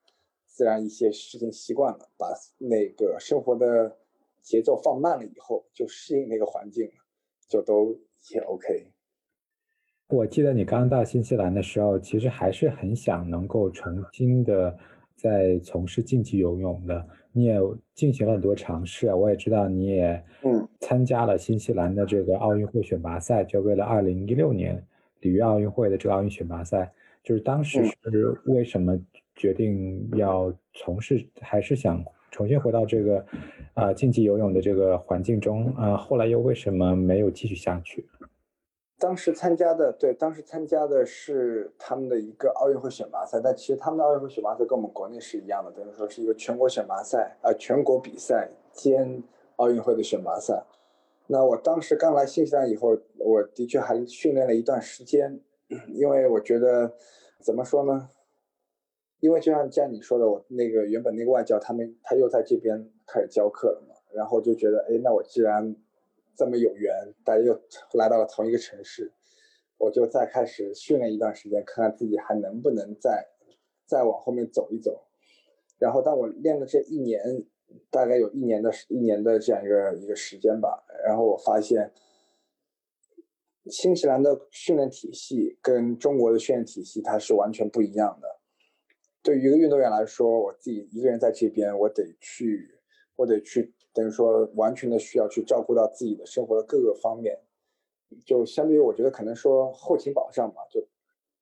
[0.44, 3.96] 自然一些事情习惯了，把那个生活的
[4.42, 6.92] 节奏放慢了以后，就适应那个环境了，
[7.48, 7.98] 就都
[8.34, 8.92] 也 OK。
[10.08, 14.78] 我记得你刚到新西兰的时候，其实还是很想能够重新的
[15.14, 17.58] 在从事竞技游泳的，你也
[17.94, 19.12] 进行了很多尝试。
[19.14, 24.84] 我也知道你也嗯参加了新西兰的这个奥运会选拔赛，就为了二零一六年
[25.20, 28.98] 里约奥运会的这个奥运选拔赛，就是当时是为什么？
[29.36, 33.26] 决定要从事，还是想重新回到这个，
[33.74, 35.96] 啊，竞技游泳的这个环境中啊？
[35.96, 38.06] 后来又为什么没有继续下去？
[38.98, 49.22] 当时参加的，对，当时参加的是他们的一个奥运会选拔赛，但其实他们的奥运会选拔赛跟我们国内是一样的，等于说是一个全国选拔赛啊，全国比赛兼
[49.56, 50.64] 奥运会的选拔赛。
[51.26, 55.40] 那我当时刚来新西兰以后，我的确还训练了一段时间，
[55.88, 56.94] 因为我觉得
[57.40, 58.08] 怎么说呢？
[59.20, 65.74] 因为就像像你说的，我那个原本那个外教，他们他又在这边开始教课了嘛，然后就觉得，哎，那我既然
[66.36, 67.60] 这么有缘，大家又
[67.92, 69.12] 来到了同一个城市，
[69.78, 73.28] 我就再开始训练一段时间，看看自己还能不能再
[73.86, 75.06] 再往后面走一走。
[75.78, 77.44] 然后当我练了这一年，
[77.90, 81.92] 大概有一年的一年的这样一个一个时间吧，然后我发现，
[83.66, 88.40] 新西兰的训练体系跟中国的训练体系它是完全不一样的。
[89.22, 92.78] 对于一个运动员来说，我自己一个人在这边，我得去，
[93.16, 97.38] 我得去，等于说完全的需要去照顾到自己的生活的各个方面，
[98.26, 100.86] 就相对于我觉得可能说后勤保障嘛，就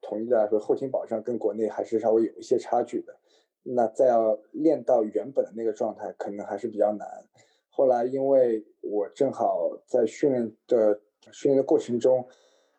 [0.01, 3.19] 统一的来说，后勤保障跟国内还是稍微有一些差距的。
[3.65, 7.09] 那再要练到原本的那个状态，可能还是比较难。
[7.71, 11.01] 后来因为我正好在训练的
[11.33, 12.29] 训练的过程中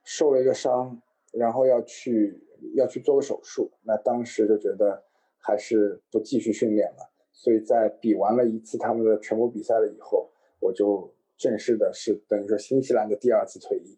[0.04, 1.02] 受了一个伤，
[1.34, 2.42] 然后要去。
[2.76, 5.04] 要去做个手术，那当时就觉得
[5.38, 7.12] 还是不继续训练了。
[7.34, 13.98] 所以在比完了一次他们的全国比赛了以后，我就正式的是等于说新西兰的第二次退役。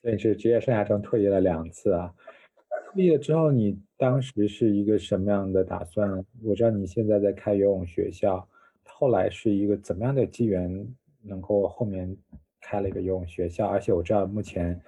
[0.00, 2.14] 所以是职业生涯中退役了两次啊。
[2.92, 6.24] 退役了之后，你当时是一个什么样的打算？
[6.42, 8.48] 我知道你现在在开游泳学校，
[8.84, 10.86] 后来是一个怎么样的机缘，
[11.22, 12.16] 能够后面
[12.60, 13.66] 开了一个游泳学校？
[13.66, 14.80] 而且我知道目前，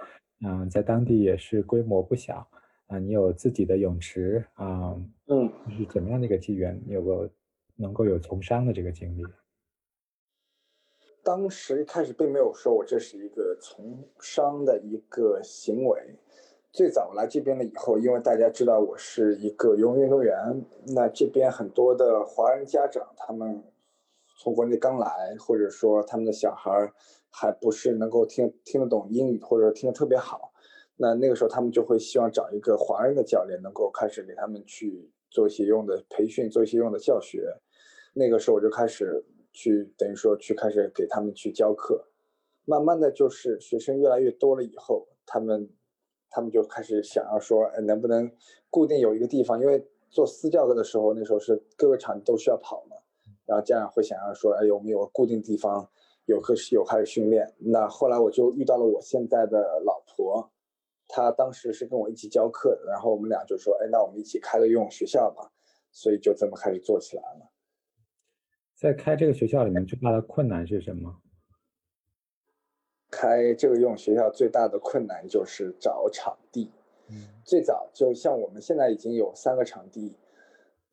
[0.46, 2.46] 嗯，在当地也是规模不小。
[2.86, 4.94] 啊，你有自己的泳池啊，
[5.26, 6.80] 嗯，是怎么样的一个机缘？
[6.86, 7.30] 你有个
[7.76, 9.22] 能够有从商的这个经历。
[11.22, 16.16] 当时一开始并没有说我这是一个从商的一个行为。
[16.72, 23.62] 最早来这边了以后，因为大家知道我是一个游泳运动员，那这边很多的华人家长，他们
[24.38, 26.90] 从国内刚来，或者说他们的小孩
[27.28, 30.54] 还不是能够听听得懂英语，或者听得特别好。
[30.96, 37.42] 那那个时候，他们就会希望找一个华人的教练，能够开始给他们去做一些用的培训，做一些用的教学。
[38.14, 42.06] 那个时候，我就开始去，等于说去开始给他们去教课。
[42.66, 45.68] 慢慢的就是学生越来越多了以后，他们
[46.30, 48.30] 他们就开始想要说，哎，能不能
[48.70, 49.58] 固定有一个地方？
[49.60, 52.96] 因为做私教课的时候，那时候是各个场都需要跑嘛。
[53.46, 55.90] 然后家长会想要说，哎，有没有个固定地方
[56.26, 57.52] 有课有开始训练？
[57.58, 60.51] 那后来我就遇到了我现在的老婆。
[61.14, 65.52] 他当时是跟我一起教课的，然后我们俩就说，哎，那我们一起开个游泳学校吧，
[65.90, 67.52] 所以就这么开始做起来了。
[68.74, 71.20] 在开这个学校里面最大的困难是什么？
[73.10, 76.70] 开这个游泳学校最大的困难就是找场地。
[77.08, 80.16] 嗯，最早就像我们现在已经有三个场地，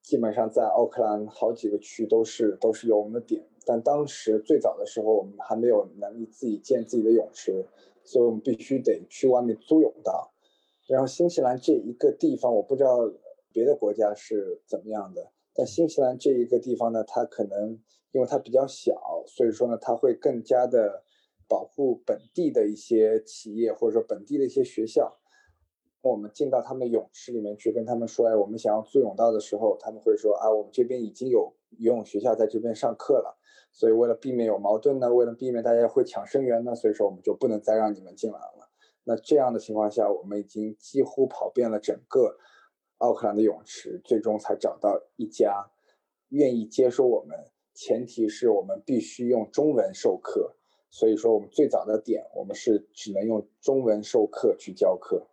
[0.02, 3.42] 基本上在奥克兰好几个区都是都是有我们的点。
[3.66, 7.66] 但当时最早的时候，我们还没有能力自己建自己的泳池，
[8.10, 10.34] 所以我们必须得去外面租泳道。
[10.88, 12.98] 然后新西兰这一个地方，我不知道
[13.54, 17.80] 别的国家是怎么样的，但新西兰这一个地方呢，它可能
[18.12, 21.04] 因为它比较小，所以说呢，它会更加的
[21.48, 25.16] 保护本地的一些企业或者说本地的一些学校。
[26.02, 33.38] 我们进到他们的泳池里面去跟他们说，哎，我们想要租泳道的时候，他们会说啊，我们这边已经有游泳学校在这边上课了，
[33.72, 38.70] 所以为了避免有矛盾呢，为了避免大家会抢生源呢，所以说我们就不能再让你们进来了。
[39.04, 42.38] 那这样的情况下，我们已经几乎跑遍了整个
[42.98, 45.72] 奥克兰的泳池，最终才找到一家
[46.30, 47.38] 愿意接收我们，
[47.74, 50.56] 前提是我们必须用中文授课。
[50.92, 55.28] 所以说，我们最早的点，我们是只能用中文授课去教课。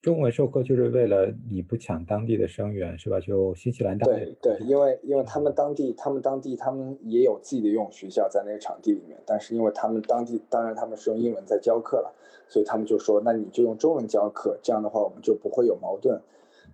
[0.00, 3.18] 中文授课就是为了你不抢当地的生源，是吧？
[3.18, 12.14] 就新西兰当地对对，因为因为他们当地他们当地他们也有自己的游泳学校在那个场地里面，但是因为他们当地当然他们是用英文在教课了，
[12.48, 16.20] 所以他们就说那你就用中文教课，这样的话我们就不会有矛盾，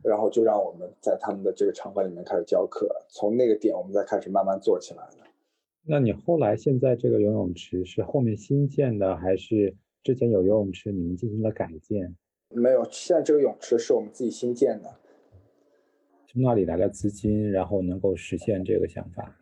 [0.02, 5.24] 然后就让我们在他们的这个场馆里面开始教课，从那个点我们再开始慢慢做起来的。
[5.86, 12.14] 那你后来现在这个游泳池是后面新建的，还是之前有游泳池你们进行了改建？
[12.50, 14.94] 没有，现在这个泳池是我们自己新建的。
[16.26, 19.36] 从哪里来的资金，然后能够实现这个想法？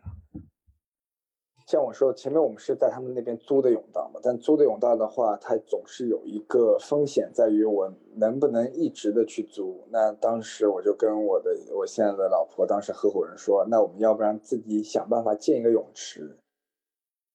[1.65, 9.87] 像我说，前面我们是在他们那边租的泳道嘛，但租的泳道的话，它总是有一个风险，在于我能不能一直的去租。
[9.89, 16.37] 那当时我就跟我的我现在的老婆，当时合伙人说，那我们要不然自己想办法建一个泳池。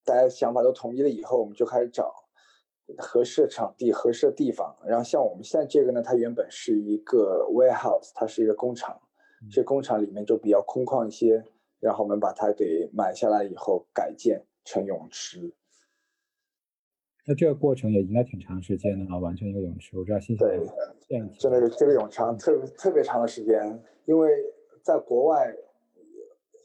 [0.05, 2.28] 大家想法都统一了以后，我们就开始找。
[2.97, 8.99] 合适的场地、合适的地方，然后像我们现在这个呢，它原本是一个 warehouse，它是一个工厂，
[9.51, 11.45] 这工厂里面就比较空旷一些，
[11.81, 15.53] 然后我们把它给买下来以后改建成泳池。
[17.27, 19.99] 那这个过程也应该挺长时间的啊，完成一个泳池。
[19.99, 20.59] 我知道新西兰
[21.07, 24.31] 对真的这个泳池特别特别长的时间，因为
[24.83, 25.55] 在国外，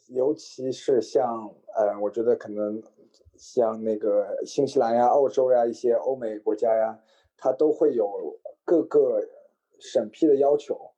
[0.08, 2.82] 尤其是像呃，我觉得可能。
[3.46, 6.98] 像那个新西兰呀、澳洲呀一些欧美国家呀，
[7.36, 9.20] 它都会有各个
[9.80, 10.92] 审批的要求，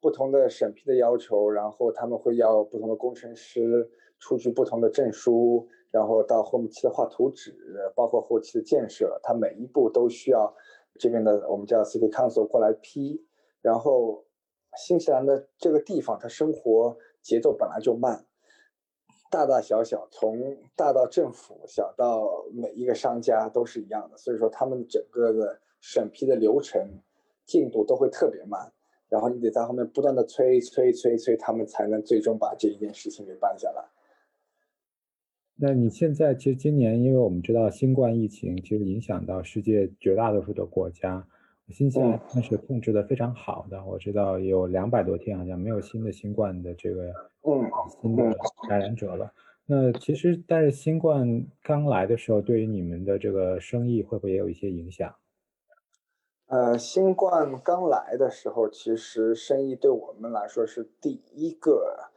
[0.00, 7.54] 不同的审批的要求，然后他们会要不同的工程师出具不同的证书，然后到后期的画图纸，
[7.94, 10.52] 包括后期的建设，它每一步都需要
[10.98, 13.24] 这边的我们叫 City Council 过来批。
[13.62, 14.24] 然后
[14.76, 18.26] 新西兰的这个地方，它生活节奏本来就慢。
[19.30, 27.00] 大大小小，从大到政府，小到每一个商家都是一样的，所以说他们整个的审批的流程
[27.44, 28.72] 进度都会特别慢，
[29.08, 33.84] 然后你得在后面不断的催催催催，他们才能最终把这一件事情给办下来。
[35.56, 41.26] 那你现在其实今年，因为我们知道新冠疫情其实影响到世界绝大多数的国家。
[41.72, 47.04] 新西兰算是控制的非常好的，我知道有两百多天好像没有新的新冠的这个
[47.42, 47.70] 嗯
[48.02, 48.22] 新的
[48.68, 49.32] 感染者了。
[49.66, 55.14] 那其实但是新冠刚来的时候，对于你们的这个生意会不会也有一些影响？
[56.48, 62.10] 呃，新冠刚来的时候，其实生意对我们来说是第一个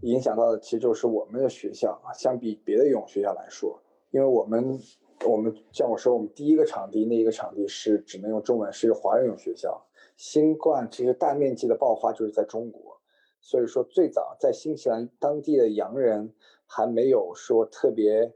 [0.00, 4.80] 影响到的，其实就是我们的学校啊，相比别的游泳学校来说，因为我们。
[5.26, 9.84] 我们像我说，我们第一个场地那一个场地是只能用中文，是一个华人用学校。
[10.16, 13.00] 新冠其实大面积的爆发就是在中国，
[13.40, 16.32] 所以说最早在新西兰当地的洋人
[16.66, 18.32] 还没有说特别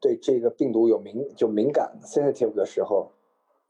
[0.00, 3.10] 对这个病毒有敏就敏感 sensitive 的时候，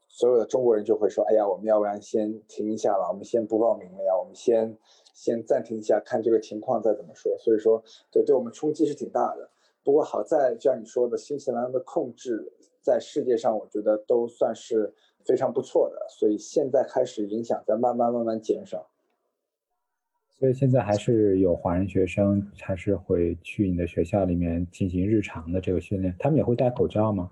[0.07, 4.77] 所有的中国人就会说：“哎呀，我们要不然先停一下了，我们先不报名了呀，我们先
[5.13, 9.49] 先暂停一下，看这个情况再怎么说。”所以说，对对我们冲击是挺大的。
[9.87, 16.05] 不过好在，就像你说的，新西兰的控制在世界上，我觉得都算是非常不错的。
[16.09, 18.89] 所以现在开始影响在慢慢慢慢减少。
[20.27, 27.31] 所以现在还是有华人学生还是会去你的学校里面进行日常的这个训练，他们也会戴口罩吗？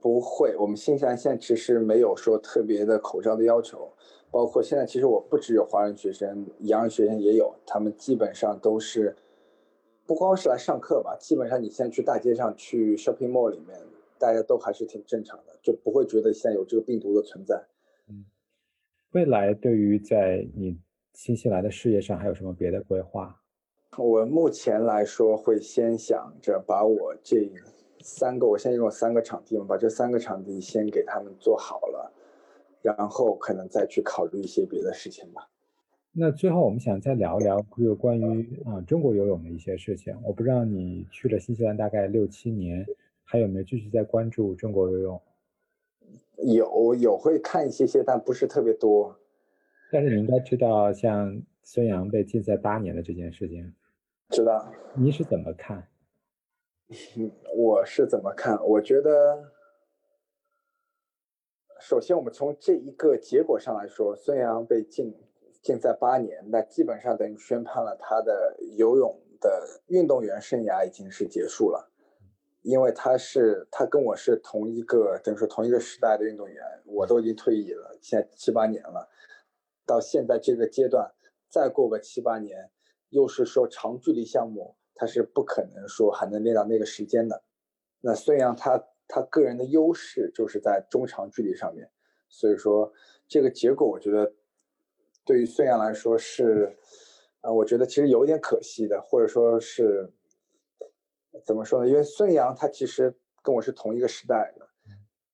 [0.00, 3.92] 不会，我们新西兰现在其实没有说特别的口罩的要求，
[4.30, 9.14] 包括现在其实我不只有华人学生，洋人学生也有，他们基本上都是。
[10.06, 13.76] 不光是来上课吧，基本上你现在去大街上去 shopping mall 里面，
[14.18, 17.60] 大家都还是挺正常的，就不会觉得现在有这个病毒的存在。
[18.08, 18.24] 嗯，
[19.12, 20.78] 未来对于在你
[21.12, 23.40] 新西兰的事业上还有什么别的规划？
[23.98, 27.50] 我目前来说会先想着把我这
[28.00, 32.12] 三个，我现在有三个场地嘛，把这三个场地先给他们做好了，
[32.82, 35.48] 然后可能再去考虑一些别的事情吧。
[36.18, 40.16] 那最后我们想再聊一聊就关于啊中国游泳的一些事情。
[40.24, 42.86] 我不知道你去了新西兰大概六七年，
[43.22, 45.20] 还有没有继续在关注中国游泳？
[46.38, 49.14] 有有会看一些些，但不是特别多。
[49.92, 53.74] 但是你应该知道，像孙杨被禁赛八年的这件事情。
[54.30, 54.72] 知道。
[54.94, 55.86] 你是怎么看？
[57.54, 58.58] 我是怎么看？
[58.66, 59.52] 我觉得，
[61.78, 65.14] 首先我们从这一个结果上来说，孙杨被禁
[65.66, 71.90] 禁赛八年，那基本上等于宣判了他的游泳的运动员生涯已经是结束了。
[72.62, 79.08] 因为他是他跟我是同一个等于说同一个时代的运动员，我都已经退役了，现在七八年了，
[79.84, 81.12] 到现在这个阶段，
[81.48, 82.70] 再过个七八年，
[83.08, 87.42] 又是说长距离项目，他是不可能说还能练到那个时间的。
[88.00, 91.90] 那孙杨他他个人的优势就是在中长距离上面，
[92.28, 92.92] 所以说
[93.26, 94.32] 这个结果我觉得
[95.26, 96.74] 对于孙杨来说是，
[97.42, 100.10] 啊，我觉得其实有一点可惜的，或者说是。
[101.44, 101.88] 怎么说呢？
[101.88, 104.66] 因为孙杨他其实跟我是同一个时代的，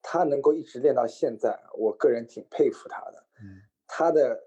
[0.02, 3.24] 他能够一直练到现在，我个人挺佩服他的。
[3.86, 4.42] 他的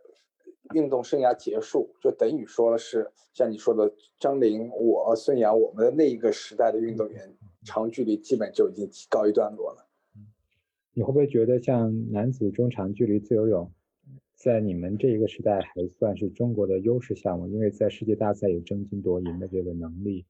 [0.74, 3.90] 运动生涯结束，就等于说了是像你说的
[4.20, 7.34] 张琳、我、孙杨，我们的那一个时代的运动员，
[7.64, 9.88] 长距离基本就已经告一段落了。
[10.94, 13.72] 你会不会觉得像男子中长距离自由泳，
[14.36, 17.48] 在你们这一个时代还算是中国的优势项目？
[17.48, 20.26] 因为在世界大赛有争金夺银的这个能力。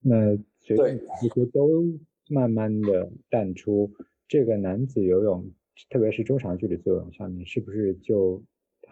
[0.00, 1.84] 那随着这些都
[2.28, 3.92] 慢慢的淡出，
[4.26, 5.50] 这个男子游泳，
[5.90, 8.42] 特别是中长距离自由泳上面，是不是就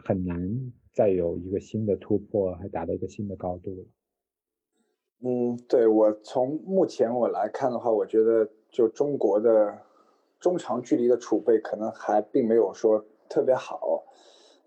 [0.04, 3.84] 很难再有一个新的突破，还达到一个新的高度了？
[5.22, 9.82] 嗯，对我从目前我来看的话，我觉得就中国的
[10.38, 14.04] 中长距离的储备可能还并没有说特别好，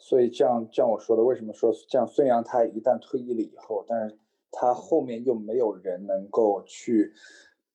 [0.04, 4.18] 所以这样像我说的，为什么说像孙杨他一旦退役了以后，但是。
[4.56, 7.12] 他后面又没有人能够去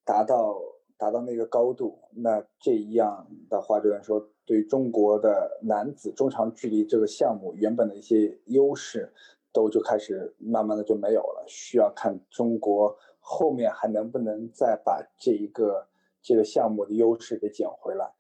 [0.05, 0.63] 达到
[0.97, 9.13] 达到那个高度，那这一样的话，就能说对中国的男子中长距离这个项目原本的一些优势，
[9.53, 11.45] 都就开始慢慢的就没有了。
[11.49, 15.89] 需要看中国后面还能不能再把这一个
[16.23, 18.15] 这个项目的优势给捡回来。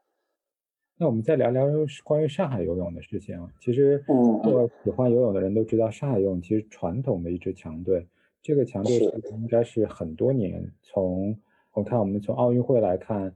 [1.01, 1.64] 那我们再聊聊
[2.03, 3.40] 关于上海游泳的事情。
[3.61, 8.05] 其实，嗯，喜欢游泳的人都知道，上海游泳其实传统的一支强队。
[8.42, 8.99] 这个强队
[9.30, 11.38] 应该是很多年，从
[11.72, 13.32] 我看我们从奥运会来看，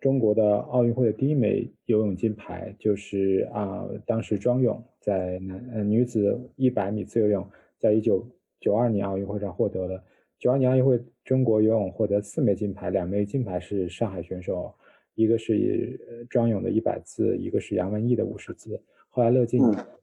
[0.00, 7.46] 中国的奥运会的第一枚游泳金牌就是啊，当时庄泳在男呃女子一百米自由泳，
[7.78, 8.26] 在一九
[8.58, 10.02] 九二年奥运会上获得了。
[10.36, 14.74] 九二年奥运会中国游泳获得四枚金牌，两枚金牌是上海选手，
[15.18, 15.98] 一个是
[16.30, 18.80] 张勇的一百字，一个是杨文艺的五十字。
[19.08, 19.60] 后来乐进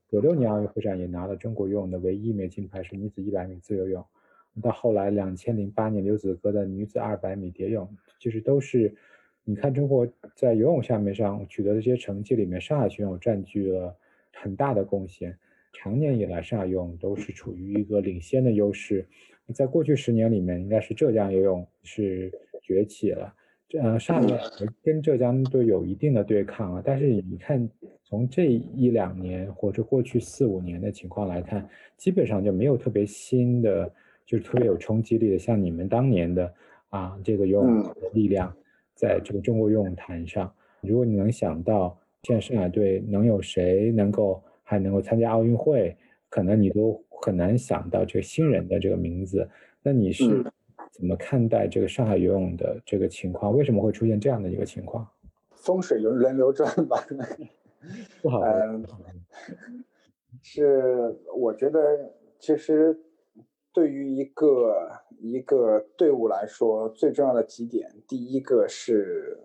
[0.10, 4.06] 九六年奥运会上也拿了中国游泳的唯一一枚金牌，是女子一百米自由泳。
[4.62, 7.90] 到后来，两千零八年刘子歌的女子二百米蝶泳，
[8.20, 8.94] 其实都是，
[9.46, 10.06] 你看中国
[10.36, 13.96] 在游泳项目上取得的这些成绩里面，上海选手占据了
[14.34, 15.38] 很大的贡献。
[15.72, 19.06] 常年以来，上海游泳都是处于一个领先的优势。
[19.54, 22.30] 在过去十年里面，应该是浙江游泳是
[22.62, 23.34] 崛起了。
[23.68, 24.40] 这上海
[24.84, 26.82] 跟浙江都有一定的对抗啊。
[26.84, 27.70] 但是你看，
[28.04, 33.92] 从这一两年或者过去四五年的情况来看，基本上就没有特别新的。
[34.28, 36.52] 就是特别有冲击力的，像你们当年的
[36.90, 38.52] 啊，这个游泳的力量，
[38.96, 40.52] 在这个中国游泳坛上，
[40.82, 45.96] 如果你能想到现在上海队能有谁能够还能够参加奥运会，
[46.28, 49.48] 可能你都很难想到这个新人的这个名字。
[49.84, 50.44] 那你是
[50.96, 53.54] 怎么看待这个上海游泳的这个情况？
[53.54, 55.06] 为什么会出现这样的一个情况？
[55.52, 57.06] 风水轮轮流转吧。
[58.24, 58.40] 不好。
[58.40, 58.86] 嗯，
[60.42, 63.02] 是我觉得其实。
[63.74, 64.90] 对于一个
[65.20, 69.38] 一个队伍来说，最重要的几点，第一个是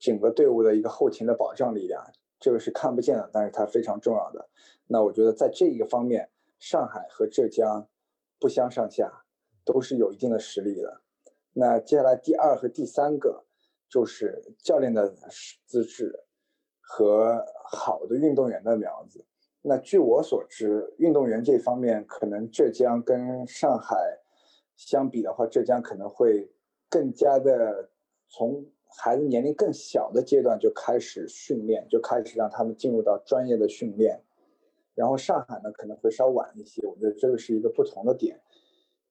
[0.00, 2.02] 整个队伍的一个后勤的保障力量，
[2.40, 4.48] 这个是看不见的，但是它非常重要的。
[4.88, 7.86] 那我觉得在这一个方面，上海和浙江
[8.40, 9.22] 不相上下，
[9.66, 11.02] 都是有一定的实力的。
[11.52, 13.44] 那接下来第二和第三个
[13.90, 15.14] 就是教练的
[15.66, 16.24] 资质
[16.80, 19.26] 和好的运动员的苗子。
[19.62, 23.96] 那据我所知，运动员这方面可能浙江跟上海
[24.76, 26.48] 相比的话，浙江可能会
[26.88, 27.90] 更加的
[28.28, 28.64] 从
[28.98, 34.22] 孩子年龄更小的阶段就开始训练，就开始让他们进入到专业的训练。
[34.94, 38.40] 然后上海呢可能会稍晚一些，我觉得这个是一个不同的点。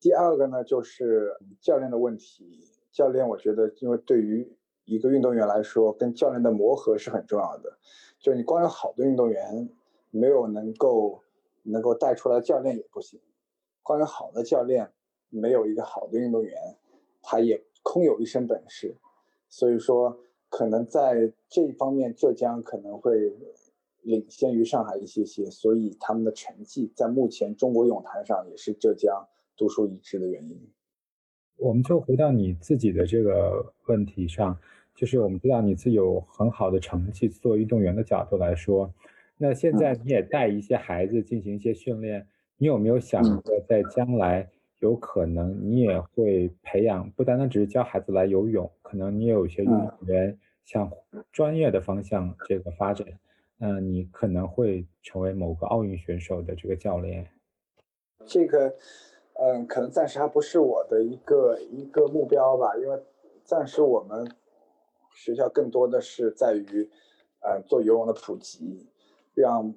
[0.06, 7.80] 第二个呢就是教练的问题，教练我觉得因为对于一个运动员来说，跟教练的磨合是很重要的。
[8.20, 9.68] 就你光有好的运动员，
[10.12, 11.24] 没有能够
[11.64, 13.20] 能够带出来教练也不行。
[13.82, 14.91] 光有好的教练，
[15.30, 16.56] 没有一个好的运动员，
[17.24, 18.95] 他也空有一身本事。
[19.49, 23.36] 所以说，可能在这一方面，浙江可能会
[24.03, 25.49] 领先于上海一些些。
[25.49, 30.72] 所以他们的成绩在目前中国泳坛上也是浙江独树一帜的原因。
[31.58, 34.58] 我们就回到你自己的这个问题上。
[34.93, 38.93] 就是我们知道你自己有很好的成绩，作为运动员的角度来说，
[39.38, 42.26] 那现在你也带一些孩子进行一些训练，
[42.56, 44.49] 你有没有想过在将来
[44.80, 50.89] 有可能你也会培养，不单单只是教孩子来游泳，可能你也有一些运动员向
[51.34, 53.06] 专业的方向这个发展，
[53.60, 57.28] 嗯，你可能会成为某个奥运选手的这个教练。
[58.26, 58.74] 这个，
[59.39, 63.03] 嗯，可能暂时还不是我的一个一个目标吧，因为
[63.43, 64.29] 暂时我们。
[65.17, 66.91] 学校更多的是在于，
[67.39, 68.86] 呃，做游泳的普及，
[69.33, 69.73] 让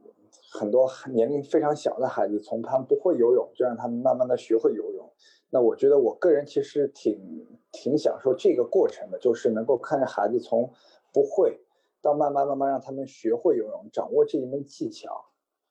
[0.51, 5.09] 很多年龄非常小的孩子从他们不会游泳，就让他们慢慢的学会游泳。
[5.51, 10.73] 那我觉得我个人其实挺挺享受这个过程的，就是能够看着孩子从
[11.13, 11.61] 不会
[12.03, 15.27] 到慢慢慢慢让他们学会游泳，掌握这一门技巧，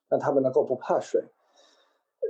[0.08, 1.22] 让他们能够不怕水。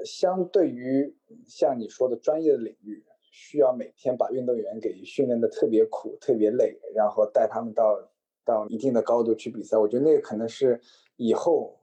[0.05, 3.05] 相对于像你说的专业的领域。
[3.31, 8.11] 需要每天把运动员给训练的特别苦、特别累，然后带他们到
[8.45, 9.77] 到一定的高度去比赛。
[9.77, 10.81] 我觉得那个可能是
[11.17, 11.79] 以后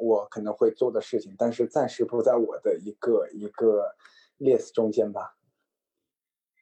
[0.00, 3.84] 我可能会做的事情，但是暂时不在我的一个一个
[4.40, 5.36] list 中间吧。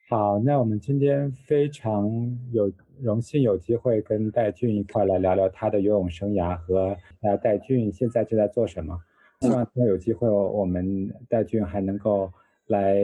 [0.09, 8.99] 好，那我们今天非常有荣幸有机会跟戴俊一块来聊聊他的游泳生涯和呃戴俊现在正在做什么。
[9.45, 12.31] 希望以后有机会我们戴俊还能够。
[12.67, 12.95] 来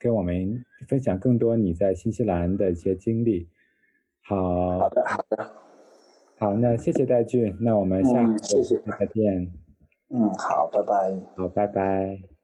[0.00, 3.48] 跟我们分享更多你在新西兰的一些经历。
[4.24, 5.50] 好，好的，好的，
[6.36, 9.52] 好，那谢谢戴俊，那我们下次再见。
[10.08, 11.16] 嗯，好，拜拜。
[11.36, 12.37] 好，拜拜。